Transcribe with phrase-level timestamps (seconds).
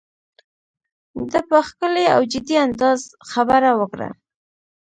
[1.31, 3.01] ده په ښکلي او جدي انداز
[3.31, 4.09] خبره وکړه.